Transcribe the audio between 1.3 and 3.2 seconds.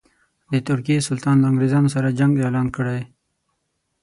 له انګرېزانو سره جنګ اعلان کړی.